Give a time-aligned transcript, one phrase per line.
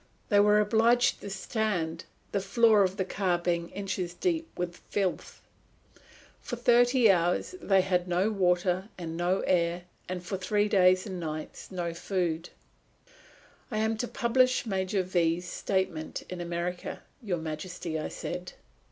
[0.29, 5.43] They were obliged to stand, the floor of the car being inches deep with filth.
[6.41, 11.21] For thirty hours they had no water and no air, and for three days and
[11.21, 12.49] three nights no food.
[13.69, 18.53] "I am to publish Major V 's statement in America, Your Majesty," I said.